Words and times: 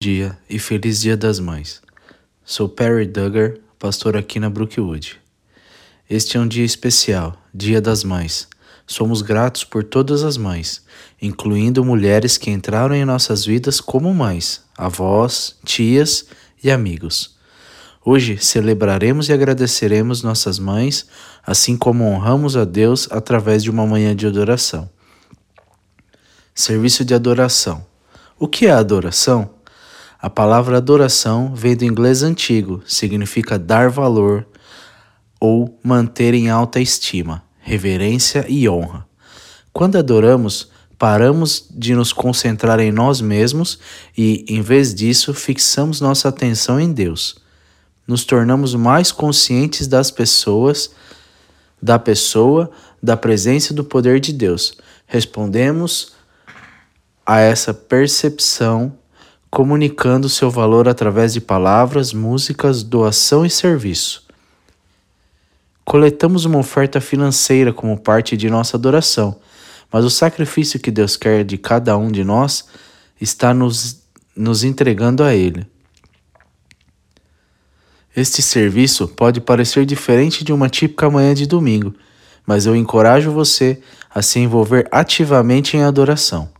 dia 0.00 0.38
e 0.48 0.60
feliz 0.60 1.00
Dia 1.00 1.16
das 1.16 1.40
Mães. 1.40 1.82
Sou 2.44 2.68
Perry 2.68 3.04
Duggar, 3.04 3.54
pastor 3.80 4.16
aqui 4.16 4.38
na 4.38 4.48
Brookwood. 4.48 5.20
Este 6.08 6.36
é 6.36 6.40
um 6.40 6.46
dia 6.46 6.64
especial, 6.64 7.36
Dia 7.52 7.80
das 7.80 8.04
Mães. 8.04 8.46
Somos 8.86 9.22
gratos 9.22 9.64
por 9.64 9.82
todas 9.82 10.22
as 10.22 10.36
mães, 10.36 10.84
incluindo 11.20 11.84
mulheres 11.84 12.38
que 12.38 12.48
entraram 12.48 12.94
em 12.94 13.04
nossas 13.04 13.44
vidas 13.44 13.80
como 13.80 14.14
mães, 14.14 14.62
avós, 14.76 15.56
tias 15.64 16.26
e 16.62 16.70
amigos. 16.70 17.36
Hoje 18.04 18.38
celebraremos 18.38 19.28
e 19.28 19.32
agradeceremos 19.32 20.22
nossas 20.22 20.60
mães, 20.60 21.08
assim 21.44 21.76
como 21.76 22.04
honramos 22.04 22.56
a 22.56 22.64
Deus 22.64 23.08
através 23.10 23.64
de 23.64 23.70
uma 23.70 23.84
manhã 23.84 24.14
de 24.14 24.28
adoração. 24.28 24.88
Serviço 26.54 27.04
de 27.04 27.14
adoração. 27.14 27.84
O 28.38 28.46
que 28.46 28.66
é 28.66 28.70
adoração? 28.70 29.57
A 30.20 30.28
palavra 30.28 30.78
adoração 30.78 31.54
vem 31.54 31.76
do 31.76 31.84
inglês 31.84 32.24
antigo, 32.24 32.82
significa 32.84 33.56
dar 33.56 33.88
valor 33.88 34.44
ou 35.38 35.78
manter 35.80 36.34
em 36.34 36.50
alta 36.50 36.80
estima, 36.80 37.44
reverência 37.60 38.44
e 38.48 38.68
honra. 38.68 39.06
Quando 39.72 39.96
adoramos, 39.96 40.72
paramos 40.98 41.68
de 41.70 41.94
nos 41.94 42.12
concentrar 42.12 42.80
em 42.80 42.90
nós 42.90 43.20
mesmos 43.20 43.78
e, 44.16 44.44
em 44.48 44.60
vez 44.60 44.92
disso, 44.92 45.32
fixamos 45.32 46.00
nossa 46.00 46.28
atenção 46.28 46.80
em 46.80 46.92
Deus. 46.92 47.36
Nos 48.04 48.24
tornamos 48.24 48.74
mais 48.74 49.12
conscientes 49.12 49.86
das 49.86 50.10
pessoas, 50.10 50.90
da 51.80 51.96
pessoa, 51.96 52.72
da 53.00 53.16
presença 53.16 53.72
e 53.72 53.76
do 53.76 53.84
poder 53.84 54.18
de 54.18 54.32
Deus. 54.32 54.76
Respondemos 55.06 56.14
a 57.24 57.38
essa 57.38 57.72
percepção 57.72 58.97
comunicando 59.50 60.28
seu 60.28 60.50
valor 60.50 60.88
através 60.88 61.32
de 61.32 61.40
palavras, 61.40 62.12
músicas, 62.12 62.82
doação 62.82 63.44
e 63.44 63.50
serviço. 63.50 64.26
Coletamos 65.84 66.44
uma 66.44 66.58
oferta 66.58 67.00
financeira 67.00 67.72
como 67.72 67.98
parte 67.98 68.36
de 68.36 68.50
nossa 68.50 68.76
adoração, 68.76 69.40
mas 69.90 70.04
o 70.04 70.10
sacrifício 70.10 70.78
que 70.78 70.90
Deus 70.90 71.16
quer 71.16 71.44
de 71.44 71.56
cada 71.56 71.96
um 71.96 72.12
de 72.12 72.22
nós 72.22 72.66
está 73.18 73.54
nos, 73.54 74.02
nos 74.36 74.64
entregando 74.64 75.24
a 75.24 75.34
Ele. 75.34 75.66
Este 78.14 78.42
serviço 78.42 79.08
pode 79.08 79.40
parecer 79.40 79.86
diferente 79.86 80.44
de 80.44 80.52
uma 80.52 80.68
típica 80.68 81.08
manhã 81.08 81.32
de 81.32 81.46
domingo, 81.46 81.94
mas 82.44 82.66
eu 82.66 82.76
encorajo 82.76 83.30
você 83.30 83.80
a 84.14 84.20
se 84.20 84.40
envolver 84.40 84.86
ativamente 84.90 85.76
em 85.76 85.84
adoração. 85.84 86.50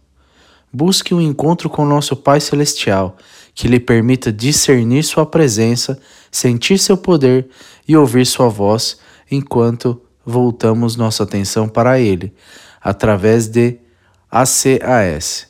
Busque 0.72 1.14
um 1.14 1.20
encontro 1.20 1.70
com 1.70 1.86
nosso 1.86 2.14
Pai 2.14 2.40
Celestial, 2.40 3.16
que 3.54 3.66
lhe 3.66 3.80
permita 3.80 4.30
discernir 4.30 5.02
Sua 5.02 5.24
presença, 5.24 5.98
sentir 6.30 6.78
seu 6.78 6.96
poder 6.96 7.48
e 7.86 7.96
ouvir 7.96 8.26
Sua 8.26 8.48
voz 8.48 8.98
enquanto 9.30 10.00
voltamos 10.24 10.94
nossa 10.94 11.22
atenção 11.22 11.66
para 11.68 11.98
Ele, 11.98 12.34
através 12.82 13.48
de 13.48 13.78
ACAS. 14.30 15.48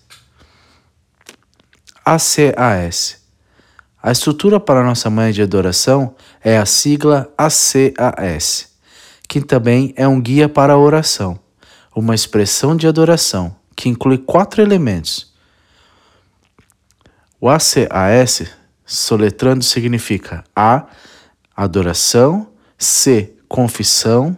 ACAS. 2.04 3.18
A 4.00 4.12
estrutura 4.12 4.60
para 4.60 4.84
nossa 4.84 5.10
manhã 5.10 5.32
de 5.32 5.42
adoração 5.42 6.14
é 6.42 6.56
a 6.56 6.64
sigla 6.64 7.28
ACAS, 7.36 8.68
que 9.28 9.40
também 9.40 9.92
é 9.96 10.06
um 10.06 10.20
guia 10.20 10.48
para 10.48 10.74
a 10.74 10.78
oração, 10.78 11.40
uma 11.94 12.14
expressão 12.14 12.76
de 12.76 12.86
adoração 12.86 13.57
que 13.78 13.88
inclui 13.88 14.18
quatro 14.18 14.60
elementos. 14.60 15.32
O 17.40 17.48
ACAS, 17.48 18.42
soletrando, 18.84 19.62
significa 19.62 20.42
A, 20.54 20.88
adoração, 21.54 22.48
C, 22.76 23.36
confissão, 23.48 24.36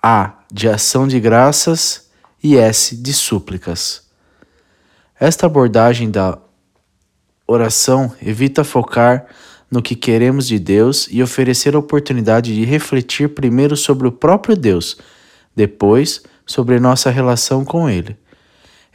A, 0.00 0.38
de 0.48 0.68
ação 0.68 1.08
de 1.08 1.18
graças 1.18 2.08
e 2.40 2.56
S, 2.56 2.96
de 2.96 3.12
súplicas. 3.12 4.04
Esta 5.18 5.46
abordagem 5.46 6.08
da 6.08 6.38
oração 7.48 8.14
evita 8.22 8.62
focar 8.62 9.26
no 9.68 9.82
que 9.82 9.96
queremos 9.96 10.46
de 10.46 10.60
Deus 10.60 11.08
e 11.10 11.20
oferecer 11.20 11.74
a 11.74 11.80
oportunidade 11.80 12.54
de 12.54 12.64
refletir 12.64 13.30
primeiro 13.30 13.76
sobre 13.76 14.06
o 14.06 14.12
próprio 14.12 14.56
Deus, 14.56 14.98
depois 15.56 16.22
sobre 16.46 16.78
nossa 16.80 17.10
relação 17.10 17.64
com 17.64 17.88
Ele. 17.88 18.16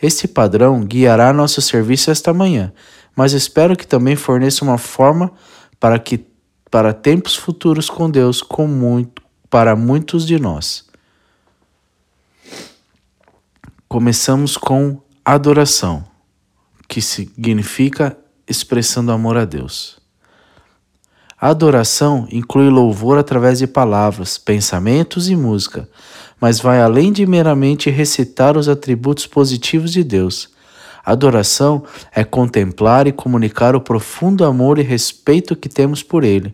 Este 0.02 0.28
padrão 0.28 0.82
guiará 0.82 1.34
nosso 1.34 1.62
serviço 1.62 2.10
esta 2.10 2.34
manhã, 2.34 2.72
mas 3.16 3.34
espero 3.34 3.76
que 3.76 3.86
também 3.86 4.16
forneça 4.16 4.64
uma 4.64 4.78
forma 4.78 5.32
para 5.80 6.00
que 6.00 6.26
para 6.72 6.94
tempos 6.94 7.36
futuros 7.36 7.90
com 7.90 8.10
Deus 8.10 8.42
com 8.42 8.68
muito 8.68 9.22
para 9.50 9.76
muitos 9.76 10.26
de 10.26 10.40
nós. 10.40 10.88
Começamos 13.88 14.56
com 14.56 15.02
adoração, 15.26 16.08
que 16.88 17.02
significa 17.02 18.16
expressando 18.48 19.12
amor 19.12 19.36
a 19.36 19.46
Deus. 19.46 20.00
A 21.42 21.50
adoração 21.50 22.28
inclui 22.32 22.70
louvor 22.70 23.18
através 23.18 23.60
de 23.60 23.68
palavras, 23.68 24.38
pensamentos 24.38 25.30
e 25.30 25.36
música, 25.36 25.88
mas 26.40 26.60
vai 26.60 26.82
além 26.82 27.14
de 27.14 27.26
meramente 27.26 27.90
recitar 27.90 28.58
os 28.58 28.68
atributos 28.68 29.26
positivos 29.26 29.94
de 29.94 30.04
Deus. 30.04 30.50
Adoração 31.06 31.84
é 32.14 32.26
contemplar 32.26 33.08
e 33.08 33.14
comunicar 33.14 33.74
o 33.74 33.82
profundo 33.82 34.44
amor 34.44 34.80
e 34.80 34.84
respeito 34.84 35.56
que 35.56 35.70
temos 35.70 36.04
por 36.04 36.26
Ele. 36.26 36.54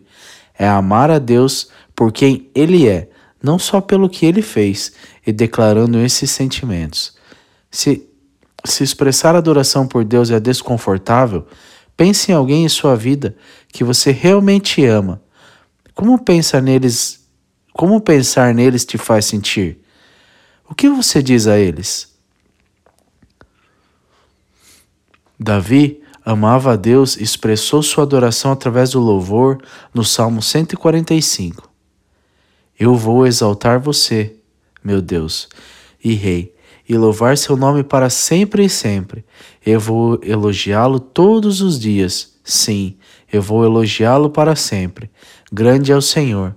É 0.56 0.68
amar 0.68 1.10
a 1.10 1.18
Deus 1.18 1.68
por 1.94 2.12
quem 2.12 2.48
Ele 2.54 2.88
é, 2.88 3.10
não 3.42 3.58
só 3.58 3.80
pelo 3.80 4.08
que 4.08 4.24
Ele 4.24 4.40
fez, 4.40 4.92
e 5.26 5.32
declarando 5.32 5.98
esses 5.98 6.30
sentimentos. 6.30 7.14
Se, 7.70 8.08
se 8.64 8.84
expressar 8.84 9.34
adoração 9.34 9.86
por 9.86 10.04
Deus 10.04 10.30
é 10.30 10.38
desconfortável, 10.38 11.44
pense 11.96 12.30
em 12.30 12.34
alguém 12.34 12.64
em 12.64 12.68
sua 12.68 12.94
vida 12.94 13.36
que 13.72 13.82
você 13.82 14.10
realmente 14.10 14.84
ama. 14.84 15.22
Como 15.94 16.18
pensa 16.18 16.60
neles 16.60 17.26
como 17.76 18.00
pensar 18.00 18.54
neles 18.54 18.86
te 18.86 18.96
faz 18.96 19.26
sentir? 19.26 19.78
O 20.66 20.74
que 20.74 20.88
você 20.88 21.22
diz 21.22 21.46
a 21.46 21.58
eles? 21.58 22.16
Davi 25.38 26.02
amava 26.24 26.72
a 26.72 26.76
Deus 26.76 27.18
e 27.18 27.22
expressou 27.22 27.82
sua 27.82 28.04
adoração 28.04 28.50
através 28.50 28.92
do 28.92 28.98
louvor 28.98 29.62
no 29.92 30.02
Salmo 30.02 30.40
145. 30.40 31.70
Eu 32.80 32.96
vou 32.96 33.26
exaltar 33.26 33.78
você, 33.78 34.36
meu 34.82 35.02
Deus 35.02 35.46
e 36.02 36.14
Rei, 36.14 36.55
e 36.88 36.96
louvar 36.96 37.36
seu 37.36 37.56
nome 37.56 37.82
para 37.82 38.10
sempre 38.10 38.64
e 38.64 38.68
sempre. 38.68 39.24
Eu 39.64 39.80
vou 39.80 40.20
elogiá-lo 40.22 41.00
todos 41.00 41.60
os 41.60 41.78
dias. 41.78 42.34
Sim, 42.44 42.96
eu 43.32 43.42
vou 43.42 43.64
elogiá-lo 43.64 44.30
para 44.30 44.54
sempre. 44.54 45.10
Grande 45.52 45.92
é 45.92 45.96
o 45.96 46.02
Senhor 46.02 46.54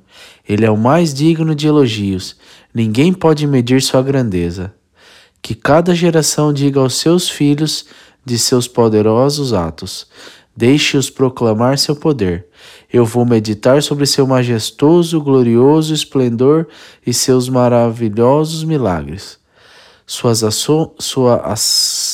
ele 0.49 0.65
é 0.65 0.71
o 0.71 0.75
mais 0.75 1.13
digno 1.13 1.53
de 1.53 1.67
elogios. 1.67 2.35
Ninguém 2.73 3.13
pode 3.13 3.45
medir 3.45 3.83
sua 3.83 4.01
grandeza. 4.01 4.73
Que 5.43 5.53
cada 5.53 5.93
geração 5.93 6.51
diga 6.51 6.79
aos 6.79 6.95
seus 6.95 7.29
filhos 7.29 7.85
de 8.25 8.37
seus 8.39 8.67
poderosos 8.67 9.53
atos. 9.53 10.07
Deixe-os 10.57 11.07
proclamar 11.07 11.77
seu 11.77 11.95
poder. 11.95 12.47
Eu 12.91 13.05
vou 13.05 13.23
meditar 13.25 13.83
sobre 13.83 14.07
seu 14.07 14.25
majestoso, 14.25 15.21
glorioso 15.21 15.93
esplendor 15.93 16.67
e 17.05 17.13
seus 17.13 17.47
maravilhosos 17.47 18.63
milagres. 18.63 19.38
Suas, 20.09 20.43
aço, 20.43 20.91
sua, 20.97 21.35
as, 21.41 21.59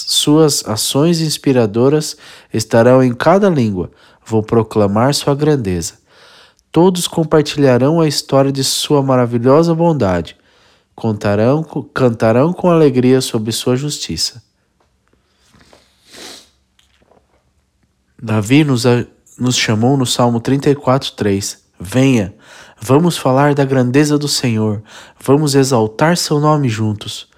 suas 0.09 0.67
ações 0.67 1.21
inspiradoras 1.21 2.17
estarão 2.53 3.01
em 3.01 3.13
cada 3.13 3.49
língua. 3.49 3.89
Vou 4.25 4.43
proclamar 4.43 5.15
sua 5.15 5.33
grandeza. 5.33 5.93
Todos 6.73 7.07
compartilharão 7.07 8.01
a 8.01 8.05
história 8.05 8.51
de 8.51 8.65
sua 8.65 9.01
maravilhosa 9.01 9.73
bondade, 9.73 10.35
contarão, 10.93 11.63
cantarão 11.93 12.51
com 12.51 12.69
alegria 12.69 13.21
sobre 13.21 13.53
sua 13.53 13.77
justiça. 13.77 14.43
Davi 18.21 18.65
nos, 18.65 18.83
nos 19.39 19.55
chamou 19.55 19.95
no 19.95 20.05
Salmo 20.05 20.41
34:3. 20.41 21.59
Venha, 21.79 22.35
vamos 22.77 23.17
falar 23.17 23.55
da 23.55 23.63
grandeza 23.63 24.17
do 24.17 24.27
Senhor, 24.27 24.83
vamos 25.17 25.55
exaltar 25.55 26.17
seu 26.17 26.41
nome 26.41 26.67
juntos. 26.67 27.33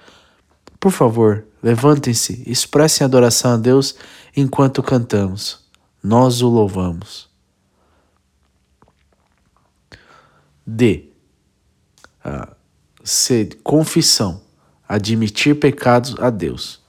Por 0.79 0.91
favor, 0.91 1.45
levantem-se, 1.61 2.43
expressem 2.45 3.05
adoração 3.05 3.53
a 3.53 3.57
Deus 3.57 3.95
enquanto 4.35 4.83
cantamos. 4.83 5.65
Nós 6.03 6.41
o 6.41 6.47
louvamos. 6.47 7.27
D. 10.65 11.09
Uh, 12.23 12.53
C. 13.03 13.49
Confissão. 13.63 14.41
Admitir 14.87 15.59
pecados 15.59 16.15
a 16.19 16.29
Deus. 16.29 16.79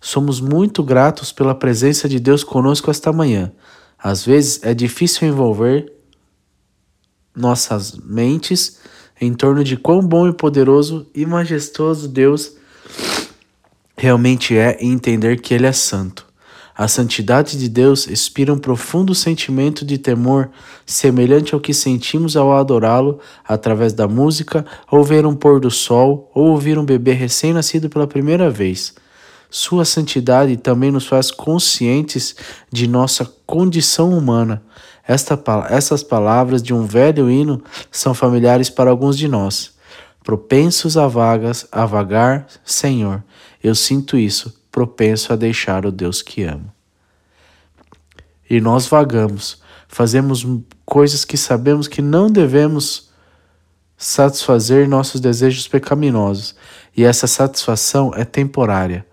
Somos 0.00 0.40
muito 0.40 0.82
gratos 0.82 1.32
pela 1.32 1.54
presença 1.54 2.08
de 2.08 2.18
Deus 2.18 2.42
conosco 2.42 2.90
esta 2.90 3.12
manhã. 3.12 3.52
Às 3.96 4.24
vezes 4.24 4.60
é 4.62 4.74
difícil 4.74 5.28
envolver 5.28 5.92
nossas 7.34 7.92
mentes 7.92 8.80
em 9.24 9.32
torno 9.32 9.62
de 9.62 9.76
quão 9.76 10.02
bom 10.04 10.28
e 10.28 10.32
poderoso 10.32 11.06
e 11.14 11.24
majestoso 11.24 12.08
Deus 12.08 12.56
realmente 13.96 14.56
é 14.56 14.76
e 14.80 14.86
entender 14.88 15.40
que 15.40 15.54
Ele 15.54 15.64
é 15.64 15.72
santo. 15.72 16.26
A 16.76 16.88
santidade 16.88 17.56
de 17.56 17.68
Deus 17.68 18.08
inspira 18.08 18.52
um 18.52 18.58
profundo 18.58 19.14
sentimento 19.14 19.84
de 19.84 19.96
temor, 19.96 20.50
semelhante 20.84 21.54
ao 21.54 21.60
que 21.60 21.72
sentimos 21.72 22.36
ao 22.36 22.52
adorá-lo 22.52 23.20
através 23.46 23.92
da 23.92 24.08
música, 24.08 24.66
ou 24.90 25.04
ver 25.04 25.24
um 25.24 25.36
pôr 25.36 25.60
do 25.60 25.70
sol, 25.70 26.28
ou 26.34 26.48
ouvir 26.48 26.76
um 26.76 26.84
bebê 26.84 27.12
recém-nascido 27.12 27.88
pela 27.88 28.08
primeira 28.08 28.50
vez. 28.50 28.92
Sua 29.54 29.84
santidade 29.84 30.56
também 30.56 30.90
nos 30.90 31.06
faz 31.06 31.30
conscientes 31.30 32.34
de 32.72 32.88
nossa 32.88 33.30
condição 33.46 34.16
humana. 34.16 34.62
Esta, 35.06 35.38
essas 35.68 36.02
palavras 36.02 36.62
de 36.62 36.72
um 36.72 36.86
velho 36.86 37.30
hino 37.30 37.62
são 37.90 38.14
familiares 38.14 38.70
para 38.70 38.90
alguns 38.90 39.18
de 39.18 39.28
nós. 39.28 39.74
Propensos 40.24 40.96
a 40.96 41.06
vagas, 41.06 41.68
a 41.70 41.84
vagar, 41.84 42.46
Senhor, 42.64 43.22
eu 43.62 43.74
sinto 43.74 44.16
isso, 44.16 44.58
propenso 44.72 45.34
a 45.34 45.36
deixar 45.36 45.84
o 45.84 45.92
Deus 45.92 46.22
que 46.22 46.44
amo. 46.44 46.72
E 48.48 48.58
nós 48.58 48.86
vagamos, 48.86 49.60
fazemos 49.86 50.46
coisas 50.86 51.26
que 51.26 51.36
sabemos 51.36 51.86
que 51.86 52.00
não 52.00 52.30
devemos 52.30 53.10
satisfazer 53.98 54.88
nossos 54.88 55.20
desejos 55.20 55.68
pecaminosos, 55.68 56.56
e 56.96 57.04
essa 57.04 57.26
satisfação 57.26 58.12
é 58.14 58.24
temporária. 58.24 59.04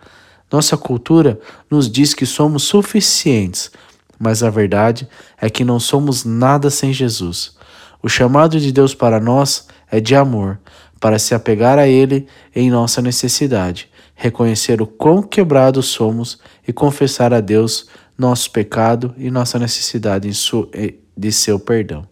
Nossa 0.51 0.75
cultura 0.75 1.40
nos 1.69 1.90
diz 1.90 2.13
que 2.13 2.25
somos 2.25 2.63
suficientes, 2.63 3.72
mas 4.18 4.44
a 4.44 4.50
verdade 4.50 5.07
é 5.40 5.50
que 5.50 5.63
não 5.63 5.80
somos 5.80 6.25
nada 6.25 6.69
sem 6.69 6.92
Jesus. 6.92 7.56
O 8.01 8.10
chamado 8.10 8.60
de 8.60 8.72
Deus 8.72 8.96
para 8.96 9.19
nós 9.19 9.68
é 9.92 10.00
de 10.00 10.16
amor, 10.16 10.60
para 11.00 11.19
se 11.19 11.34
apegar 11.34 11.78
a 11.78 11.88
Ele 11.88 12.28
em 12.56 12.69
nossa 12.69 13.01
necessidade, 13.01 13.90
reconhecer 14.16 14.81
o 14.81 14.88
quão 14.88 15.22
quebrados 15.22 15.88
somos 15.88 16.40
e 16.68 16.74
confessar 16.74 17.34
a 17.34 17.40
Deus 17.40 17.88
nosso 18.18 18.52
pecado 18.52 19.13
e 19.18 19.31
nossa 19.31 19.57
necessidade 19.57 20.30
de 21.16 21.31
seu 21.31 21.60
perdão. 21.60 22.06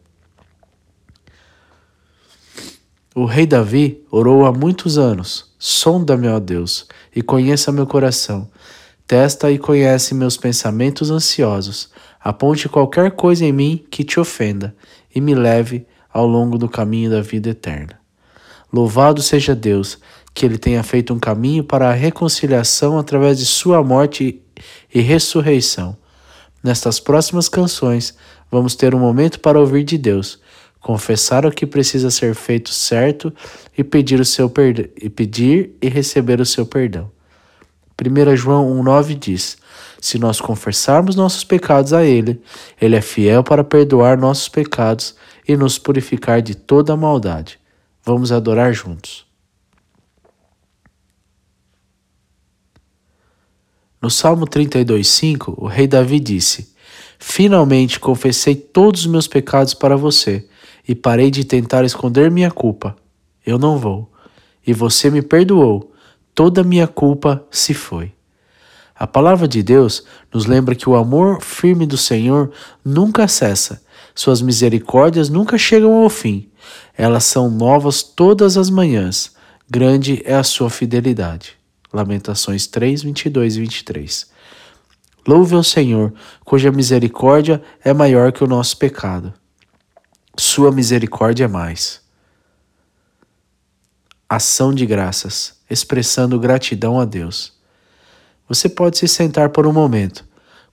O 3.20 3.26
rei 3.26 3.48
Davi 3.48 4.06
orou 4.12 4.46
há 4.46 4.54
muitos 4.54 4.96
anos: 4.96 5.52
Sonda-me, 5.58 6.28
ó 6.28 6.40
Deus, 6.40 6.86
e 7.16 7.24
conheça 7.24 7.72
meu 7.72 7.88
coração. 7.88 8.48
Testa 9.08 9.52
e 9.52 9.58
conhece 9.58 10.14
meus 10.14 10.38
pensamentos 10.38 11.10
ansiosos. 11.10 11.90
Aponte 12.24 12.70
qualquer 12.70 13.10
coisa 13.10 13.44
em 13.44 13.52
mim 13.52 13.84
que 13.90 14.04
te 14.04 14.20
ofenda 14.20 14.76
e 15.16 15.20
me 15.20 15.34
leve 15.34 15.88
ao 16.14 16.28
longo 16.28 16.60
do 16.60 16.70
caminho 16.70 17.10
da 17.10 17.20
vida 17.20 17.50
eterna. 17.50 18.00
Louvado 18.72 19.20
seja 19.20 19.56
Deus, 19.56 19.98
que 20.32 20.46
Ele 20.46 20.60
tenha 20.60 20.84
feito 20.84 21.12
um 21.12 21.18
caminho 21.18 21.64
para 21.64 21.90
a 21.90 21.94
reconciliação 21.94 23.00
através 23.00 23.40
de 23.40 23.48
Sua 23.48 23.84
morte 23.84 24.44
e 24.94 25.02
ressurreição. 25.02 25.98
Nestas 26.64 27.00
próximas 27.00 27.50
canções, 27.50 28.16
vamos 28.52 28.76
ter 28.76 28.94
um 28.94 29.00
momento 29.00 29.40
para 29.40 29.60
ouvir 29.60 29.84
de 29.84 29.98
Deus 29.98 30.40
confessar 30.82 31.46
o 31.46 31.52
que 31.52 31.66
precisa 31.66 32.10
ser 32.10 32.36
feito 32.36 32.70
certo 32.70 33.34
e 33.78 33.84
pedir 33.84 34.20
o 34.20 34.26
seu 34.26 34.50
perdão 34.50 34.86
e 35.02 35.10
pedir 35.10 35.72
e 35.82 35.88
receber 35.88 36.40
o 36.40 36.46
seu 36.46 36.66
perdão. 36.66 37.12
1 38.00 38.36
João 38.36 38.70
1,9 38.84 39.18
diz: 39.18 39.58
Se 40.00 40.20
nós 40.20 40.40
confessarmos 40.40 41.16
nossos 41.16 41.44
pecados 41.44 41.94
a 41.94 42.04
Ele, 42.04 42.42
Ele 42.80 42.96
é 42.96 43.02
fiel 43.02 43.44
para 43.44 43.64
perdoar 43.64 44.18
nossos 44.18 44.48
pecados 44.48 45.16
e 45.48 45.58
nos 45.58 45.80
purificar 45.80 46.42
de 46.42 46.56
toda 46.56 46.96
maldade. 46.96 47.60
Vamos 48.04 48.32
adorar 48.32 48.72
juntos. 48.72 49.26
No 54.00 54.12
Salmo 54.12 54.46
32,5, 54.46 55.56
o 55.58 55.66
rei 55.66 55.88
Davi 55.88 56.20
disse: 56.20 56.72
Finalmente 57.18 58.00
confessei 58.00 58.56
todos 58.56 59.02
os 59.02 59.08
meus 59.08 59.28
pecados 59.28 59.74
para 59.74 59.98
você 59.98 60.48
e 60.88 60.96
parei 60.96 61.30
de 61.30 61.44
tentar 61.44 61.84
esconder 61.84 62.32
minha 62.32 62.50
culpa. 62.50 62.96
Eu 63.46 63.60
não 63.60 63.78
vou. 63.78 64.10
E 64.66 64.74
você 64.74 65.10
me 65.10 65.22
perdoou. 65.22 65.92
Toda 66.34 66.64
minha 66.64 66.88
culpa 66.88 67.46
se 67.52 67.74
foi. 67.74 68.14
A 68.96 69.06
palavra 69.06 69.48
de 69.48 69.62
Deus 69.62 70.04
nos 70.34 70.46
lembra 70.46 70.76
que 70.76 70.90
o 70.90 70.96
amor 70.96 71.42
firme 71.42 71.86
do 71.86 71.98
Senhor 71.98 72.52
nunca 72.84 73.28
cessa. 73.28 73.82
Suas 74.16 74.42
misericórdias 74.42 75.30
nunca 75.30 75.58
chegam 75.58 75.94
ao 75.94 76.10
fim. 76.10 76.50
Elas 76.98 77.26
são 77.26 77.50
novas 77.50 78.02
todas 78.02 78.58
as 78.58 78.70
manhãs. 78.70 79.36
Grande 79.70 80.22
é 80.26 80.36
a 80.36 80.44
sua 80.44 80.70
fidelidade. 80.70 81.54
Lamentações 81.94 82.66
3, 82.66 83.04
22 83.04 83.56
e 83.56 83.60
23. 83.60 84.28
Louve 85.28 85.56
ao 85.56 85.64
Senhor, 85.64 86.14
cuja 86.44 86.72
misericórdia 86.72 87.62
é 87.84 87.94
maior 87.94 88.32
que 88.32 88.44
o 88.44 88.48
nosso 88.48 88.78
pecado 88.78 89.34
sua 90.40 90.72
misericórdia 90.72 91.46
é 91.46 91.48
mais. 91.48 92.02
Ação 94.30 94.74
de 94.74 94.86
graças, 94.86 95.56
expressando 95.70 96.40
gratidão 96.40 97.00
a 97.00 97.06
Deus. 97.06 97.54
Você 98.48 98.70
pode 98.70 98.98
se 98.98 99.08
sentar 99.08 99.50
por 99.50 99.66
um 99.66 99.74
momento. 99.74 100.26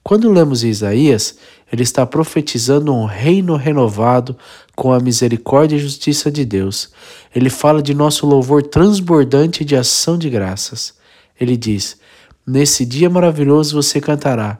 Quando 0.03 0.31
lemos 0.31 0.63
Isaías, 0.63 1.37
ele 1.71 1.81
está 1.81 2.05
profetizando 2.05 2.93
um 2.93 3.05
reino 3.05 3.55
renovado 3.55 4.37
com 4.75 4.93
a 4.93 4.99
misericórdia 4.99 5.77
e 5.77 5.79
justiça 5.79 6.29
de 6.29 6.45
Deus. 6.45 6.91
Ele 7.33 7.49
fala 7.49 7.81
de 7.81 7.93
nosso 7.93 8.27
louvor 8.27 8.61
transbordante 8.61 9.65
de 9.65 9.75
ação 9.75 10.17
de 10.17 10.29
graças. 10.29 10.93
Ele 11.39 11.57
diz: 11.57 11.97
Nesse 12.45 12.85
dia 12.85 13.09
maravilhoso 13.09 13.81
você 13.81 13.99
cantará 13.99 14.59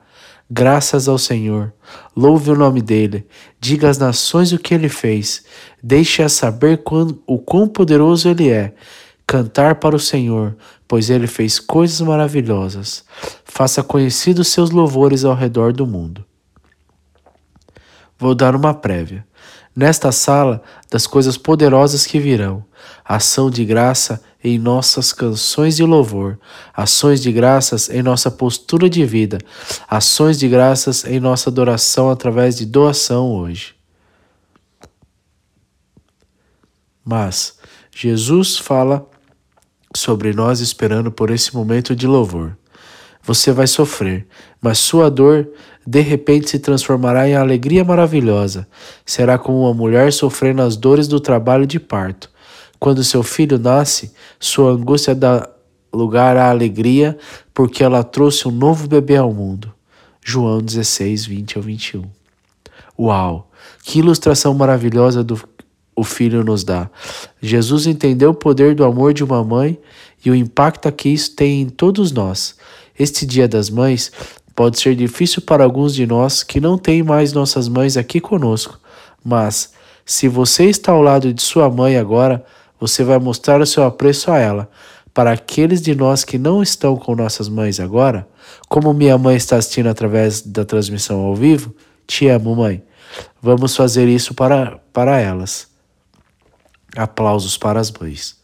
Graças 0.49 1.07
ao 1.07 1.17
Senhor. 1.17 1.73
Louve 2.15 2.51
o 2.51 2.55
nome 2.55 2.81
dele. 2.81 3.27
Diga 3.59 3.89
às 3.89 3.97
nações 3.97 4.51
o 4.51 4.59
que 4.59 4.73
ele 4.73 4.89
fez. 4.89 5.43
Deixe-a 5.81 6.29
saber 6.29 6.83
quando, 6.83 7.21
o 7.25 7.39
quão 7.39 7.67
poderoso 7.67 8.29
ele 8.29 8.49
é. 8.49 8.73
Cantar 9.25 9.75
para 9.75 9.95
o 9.95 9.99
Senhor, 9.99 10.55
pois 10.87 11.09
ele 11.09 11.25
fez 11.25 11.59
coisas 11.59 11.99
maravilhosas. 12.01 13.03
Faça 13.43 13.81
conhecidos 13.81 14.49
seus 14.49 14.69
louvores 14.69 15.25
ao 15.25 15.33
redor 15.33 15.73
do 15.73 15.87
mundo. 15.87 16.23
Vou 18.17 18.35
dar 18.35 18.55
uma 18.55 18.73
prévia. 18.73 19.25
Nesta 19.75 20.11
sala, 20.11 20.61
das 20.91 21.07
coisas 21.07 21.37
poderosas 21.37 22.05
que 22.05 22.19
virão, 22.19 22.63
ação 23.03 23.49
de 23.49 23.65
graça 23.65 24.21
em 24.45 24.59
nossas 24.59 25.11
canções 25.11 25.75
de 25.75 25.83
louvor, 25.83 26.37
ações 26.71 27.19
de 27.19 27.31
graças 27.31 27.89
em 27.89 28.03
nossa 28.03 28.29
postura 28.29 28.87
de 28.87 29.03
vida, 29.03 29.39
ações 29.89 30.37
de 30.37 30.47
graças 30.47 31.03
em 31.03 31.19
nossa 31.19 31.49
adoração 31.49 32.11
através 32.11 32.55
de 32.55 32.63
doação 32.63 33.31
hoje. 33.31 33.73
Mas 37.03 37.57
Jesus 37.91 38.55
fala 38.55 39.09
sobre 39.95 40.31
nós 40.31 40.59
esperando 40.59 41.11
por 41.11 41.31
esse 41.31 41.55
momento 41.55 41.95
de 41.95 42.05
louvor. 42.05 42.55
Você 43.23 43.51
vai 43.51 43.65
sofrer, 43.65 44.27
mas 44.61 44.77
sua 44.77 45.09
dor 45.09 45.49
de 45.87 46.01
repente 46.01 46.51
se 46.51 46.59
transformará 46.59 47.27
em 47.27 47.35
alegria 47.35 47.83
maravilhosa. 47.83 48.67
Será 49.03 49.39
como 49.39 49.61
uma 49.61 49.73
mulher 49.73 50.13
sofrendo 50.13 50.61
as 50.61 50.77
dores 50.77 51.07
do 51.07 51.19
trabalho 51.19 51.65
de 51.65 51.79
parto. 51.79 52.34
Quando 52.85 53.03
seu 53.03 53.23
filho 53.23 53.57
nasce, 53.57 54.11
sua 54.39 54.69
angústia 54.69 55.15
dá 55.15 55.49
lugar 55.91 56.37
à 56.37 56.51
alegria, 56.51 57.17
porque 57.51 57.83
ela 57.83 58.03
trouxe 58.03 58.47
um 58.47 58.51
novo 58.51 58.87
bebê 58.87 59.17
ao 59.17 59.33
mundo. 59.33 59.73
João 60.23 60.61
16, 60.61 61.25
20 61.25 61.57
ao 61.57 61.63
21. 61.63 62.03
Uau! 62.99 63.49
Que 63.83 63.97
ilustração 63.97 64.53
maravilhosa 64.53 65.23
do 65.23 65.35
o 65.95 66.03
filho 66.03 66.43
nos 66.43 66.63
dá. 66.63 66.87
Jesus 67.41 67.87
entendeu 67.87 68.29
o 68.29 68.35
poder 68.35 68.75
do 68.75 68.85
amor 68.85 69.15
de 69.15 69.23
uma 69.23 69.43
mãe 69.43 69.79
e 70.23 70.29
o 70.29 70.35
impacto 70.35 70.91
que 70.91 71.09
isso 71.09 71.35
tem 71.35 71.63
em 71.63 71.69
todos 71.69 72.11
nós. 72.11 72.55
Este 72.99 73.25
Dia 73.25 73.47
das 73.47 73.67
Mães 73.67 74.11
pode 74.55 74.79
ser 74.79 74.95
difícil 74.95 75.41
para 75.41 75.63
alguns 75.63 75.95
de 75.95 76.05
nós 76.05 76.43
que 76.43 76.61
não 76.61 76.77
têm 76.77 77.01
mais 77.01 77.33
nossas 77.33 77.67
mães 77.67 77.97
aqui 77.97 78.21
conosco, 78.21 78.79
mas 79.23 79.73
se 80.05 80.27
você 80.27 80.65
está 80.65 80.91
ao 80.91 81.01
lado 81.01 81.33
de 81.33 81.41
sua 81.41 81.67
mãe 81.67 81.97
agora, 81.97 82.45
você 82.79 83.03
vai 83.03 83.19
mostrar 83.19 83.61
o 83.61 83.65
seu 83.65 83.83
apreço 83.83 84.31
a 84.31 84.37
ela. 84.37 84.69
Para 85.13 85.31
aqueles 85.31 85.81
de 85.81 85.95
nós 85.95 86.25
que 86.25 86.37
não 86.37 86.61
estão 86.61 86.97
com 86.97 87.15
nossas 87.15 87.47
mães 87.47 87.79
agora, 87.79 88.27
como 88.67 88.93
minha 88.93 89.17
mãe 89.17 89.37
está 89.37 89.55
assistindo 89.55 89.87
através 89.87 90.41
da 90.41 90.65
transmissão 90.65 91.21
ao 91.21 91.35
vivo, 91.35 91.73
te 92.05 92.27
amo, 92.27 92.55
mãe. 92.55 92.83
Vamos 93.41 93.75
fazer 93.75 94.07
isso 94.07 94.33
para, 94.33 94.77
para 94.91 95.19
elas. 95.19 95.67
Aplausos 96.95 97.57
para 97.57 97.79
as 97.79 97.91
mães. 97.91 98.37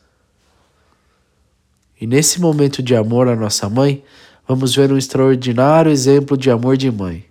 E 2.00 2.08
nesse 2.08 2.40
momento 2.40 2.82
de 2.82 2.96
amor 2.96 3.28
à 3.28 3.36
nossa 3.36 3.70
mãe, 3.70 4.04
vamos 4.48 4.74
ver 4.74 4.92
um 4.92 4.98
extraordinário 4.98 5.92
exemplo 5.92 6.38
de 6.38 6.50
amor 6.50 6.78
de 6.78 6.90
mãe. 6.90 7.31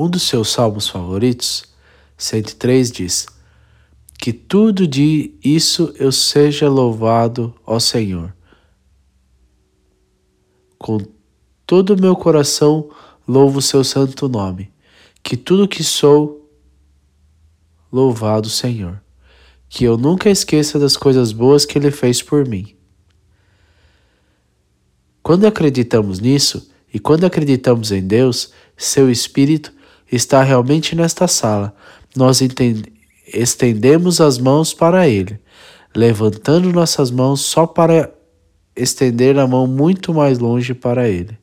Um 0.00 0.08
dos 0.08 0.22
seus 0.22 0.50
salmos 0.50 0.88
favoritos, 0.88 1.64
103, 2.16 2.92
diz: 2.92 3.26
Que 4.16 4.32
tudo 4.32 4.86
de 4.86 5.34
isso 5.42 5.92
eu 5.98 6.12
seja 6.12 6.68
louvado, 6.68 7.52
ó 7.66 7.80
Senhor. 7.80 8.32
Com 10.78 10.98
todo 11.66 11.94
o 11.94 12.00
meu 12.00 12.14
coração 12.14 12.88
louvo 13.26 13.58
o 13.58 13.62
seu 13.62 13.82
santo 13.82 14.28
nome. 14.28 14.70
Que 15.20 15.36
tudo 15.36 15.66
que 15.66 15.82
sou, 15.82 16.48
louvado 17.90 18.48
Senhor. 18.48 19.02
Que 19.68 19.82
eu 19.82 19.98
nunca 19.98 20.30
esqueça 20.30 20.78
das 20.78 20.96
coisas 20.96 21.32
boas 21.32 21.66
que 21.66 21.76
Ele 21.76 21.90
fez 21.90 22.22
por 22.22 22.46
mim. 22.46 22.72
Quando 25.24 25.44
acreditamos 25.44 26.20
nisso 26.20 26.70
e 26.94 27.00
quando 27.00 27.24
acreditamos 27.24 27.90
em 27.90 28.06
Deus, 28.06 28.52
seu 28.76 29.10
Espírito 29.10 29.76
está 30.10 30.42
realmente 30.42 30.94
nesta 30.94 31.28
sala. 31.28 31.74
Nós 32.16 32.40
estendemos 33.32 34.20
as 34.20 34.38
mãos 34.38 34.72
para 34.72 35.06
Ele, 35.08 35.40
levantando 35.94 36.72
nossas 36.72 37.10
mãos 37.10 37.40
só 37.40 37.66
para 37.66 38.12
estender 38.74 39.38
a 39.38 39.46
mão 39.46 39.66
muito 39.66 40.14
mais 40.14 40.38
longe 40.38 40.74
para 40.74 41.08
Ele. 41.08 41.38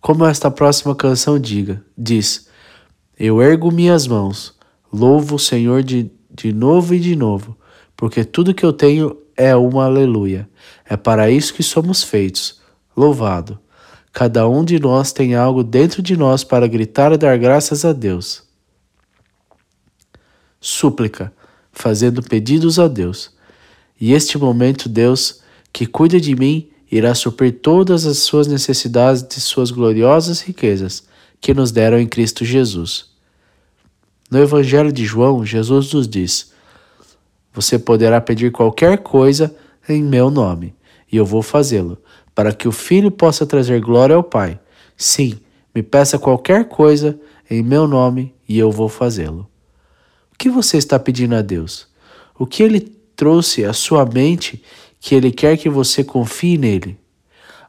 Como 0.00 0.24
esta 0.24 0.50
próxima 0.50 0.94
canção 0.94 1.38
diga, 1.38 1.84
diz: 1.96 2.48
Eu 3.18 3.40
ergo 3.42 3.70
minhas 3.70 4.06
mãos, 4.06 4.56
louvo 4.92 5.36
o 5.36 5.38
Senhor 5.38 5.82
de, 5.82 6.10
de 6.30 6.52
novo 6.52 6.94
e 6.94 6.98
de 6.98 7.14
novo, 7.14 7.56
porque 7.96 8.24
tudo 8.24 8.54
que 8.54 8.64
eu 8.64 8.72
tenho 8.72 9.16
é 9.36 9.54
uma 9.54 9.84
aleluia. 9.84 10.48
É 10.88 10.96
para 10.96 11.30
isso 11.30 11.54
que 11.54 11.62
somos 11.62 12.02
feitos. 12.02 12.60
Louvado. 12.96 13.58
Cada 14.12 14.48
um 14.48 14.64
de 14.64 14.78
nós 14.78 15.12
tem 15.12 15.34
algo 15.34 15.62
dentro 15.62 16.02
de 16.02 16.16
nós 16.16 16.42
para 16.42 16.66
gritar 16.66 17.12
e 17.12 17.16
dar 17.16 17.38
graças 17.38 17.84
a 17.84 17.92
Deus. 17.92 18.42
Súplica, 20.60 21.32
fazendo 21.72 22.22
pedidos 22.22 22.78
a 22.78 22.88
Deus. 22.88 23.30
E 24.00 24.12
este 24.12 24.36
momento, 24.36 24.88
Deus, 24.88 25.40
que 25.72 25.86
cuida 25.86 26.20
de 26.20 26.34
mim, 26.34 26.68
irá 26.90 27.14
suprir 27.14 27.60
todas 27.60 28.04
as 28.04 28.18
suas 28.18 28.46
necessidades 28.46 29.22
de 29.22 29.40
suas 29.40 29.70
gloriosas 29.70 30.40
riquezas 30.40 31.04
que 31.40 31.54
nos 31.54 31.70
deram 31.70 31.98
em 31.98 32.06
Cristo 32.06 32.44
Jesus. 32.44 33.10
No 34.30 34.38
Evangelho 34.38 34.92
de 34.92 35.04
João, 35.04 35.44
Jesus 35.44 35.92
nos 35.92 36.08
diz: 36.08 36.52
Você 37.52 37.78
poderá 37.78 38.20
pedir 38.20 38.50
qualquer 38.50 38.98
coisa 38.98 39.54
em 39.88 40.02
meu 40.02 40.30
nome, 40.30 40.74
e 41.10 41.16
eu 41.16 41.24
vou 41.24 41.42
fazê-lo, 41.42 41.98
para 42.40 42.54
que 42.54 42.66
o 42.66 42.72
Filho 42.72 43.10
possa 43.10 43.44
trazer 43.44 43.82
glória 43.82 44.16
ao 44.16 44.22
Pai. 44.22 44.58
Sim, 44.96 45.38
me 45.74 45.82
peça 45.82 46.18
qualquer 46.18 46.64
coisa 46.70 47.20
em 47.50 47.62
meu 47.62 47.86
nome, 47.86 48.34
e 48.48 48.58
eu 48.58 48.70
vou 48.70 48.88
fazê-lo. 48.88 49.46
O 50.32 50.38
que 50.38 50.48
você 50.48 50.78
está 50.78 50.98
pedindo 50.98 51.34
a 51.34 51.42
Deus? 51.42 51.86
O 52.38 52.46
que 52.46 52.62
ele 52.62 52.80
trouxe 53.14 53.62
à 53.62 53.74
sua 53.74 54.06
mente 54.06 54.62
que 54.98 55.14
Ele 55.14 55.30
quer 55.30 55.58
que 55.58 55.68
você 55.68 56.02
confie 56.02 56.56
nele. 56.56 56.98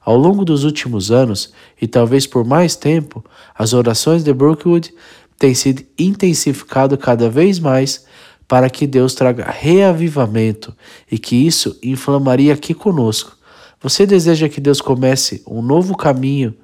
Ao 0.06 0.16
longo 0.16 0.46
dos 0.46 0.64
últimos 0.64 1.12
anos, 1.12 1.52
e 1.82 1.86
talvez 1.86 2.26
por 2.26 2.46
mais 2.46 2.74
tempo, 2.74 3.22
as 3.54 3.74
orações 3.74 4.24
de 4.24 4.32
Brookwood 4.34 4.94
têm 5.38 5.54
sido 5.54 5.84
intensificado 6.00 6.98
cada 6.98 7.30
vez 7.30 7.60
mais 7.60 8.06
para 8.48 8.70
que 8.70 8.88
Deus 8.88 9.16
traga 9.16 9.52
reavivamento 9.52 10.74
e 11.12 11.20
que 11.20 11.36
isso 11.36 11.78
inflamaria 11.84 12.54
aqui 12.54 12.74
conosco. 12.74 13.41
Você 13.82 14.06
deseja 14.06 14.48
que 14.48 14.62
Deus 14.62 14.80
comece 14.80 15.44
um 15.48 15.62
novo 15.62 15.98
caminho, 15.98 16.56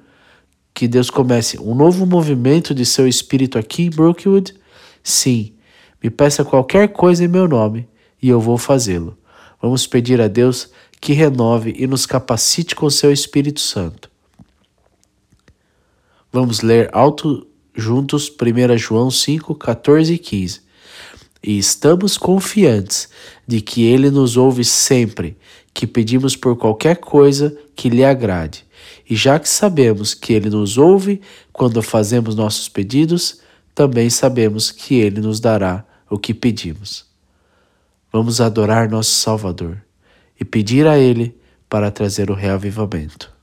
que 0.72 0.86
Deus 0.86 1.10
comece 1.10 1.58
um 1.58 1.74
novo 1.74 2.06
movimento 2.06 2.72
de 2.72 2.86
seu 2.86 3.08
espírito 3.08 3.58
aqui 3.58 3.84
em 3.84 3.90
Brookwood? 3.90 4.54
Sim, 5.02 5.54
me 6.02 6.10
peça 6.10 6.44
qualquer 6.44 6.92
coisa 6.92 7.24
em 7.24 7.28
meu 7.28 7.48
nome 7.48 7.88
e 8.22 8.28
eu 8.28 8.40
vou 8.40 8.56
fazê-lo. 8.56 9.18
Vamos 9.60 9.86
pedir 9.86 10.20
a 10.20 10.28
Deus 10.28 10.70
que 11.00 11.12
renove 11.12 11.74
e 11.76 11.86
nos 11.86 12.06
capacite 12.06 12.76
com 12.76 12.88
seu 12.88 13.12
Espírito 13.12 13.60
Santo. 13.60 14.08
Vamos 16.32 16.60
ler 16.60 16.88
alto 16.92 17.46
juntos 17.74 18.30
1 18.30 18.78
João 18.78 19.10
5, 19.10 19.54
14 19.54 20.14
e 20.14 20.18
15. 20.18 20.67
E 21.42 21.56
estamos 21.56 22.18
confiantes 22.18 23.08
de 23.46 23.60
que 23.60 23.84
Ele 23.84 24.10
nos 24.10 24.36
ouve 24.36 24.64
sempre 24.64 25.36
que 25.72 25.86
pedimos 25.86 26.34
por 26.34 26.56
qualquer 26.56 26.96
coisa 26.96 27.56
que 27.76 27.88
lhe 27.88 28.04
agrade. 28.04 28.66
E 29.08 29.14
já 29.14 29.38
que 29.38 29.48
sabemos 29.48 30.14
que 30.14 30.32
Ele 30.32 30.50
nos 30.50 30.76
ouve 30.76 31.20
quando 31.52 31.80
fazemos 31.82 32.34
nossos 32.34 32.68
pedidos, 32.68 33.40
também 33.74 34.10
sabemos 34.10 34.70
que 34.72 34.96
Ele 34.96 35.20
nos 35.20 35.38
dará 35.38 35.84
o 36.10 36.18
que 36.18 36.34
pedimos. 36.34 37.06
Vamos 38.12 38.40
adorar 38.40 38.90
nosso 38.90 39.12
Salvador 39.12 39.80
e 40.40 40.44
pedir 40.44 40.86
a 40.86 40.98
Ele 40.98 41.36
para 41.68 41.90
trazer 41.90 42.30
o 42.30 42.34
reavivamento. 42.34 43.37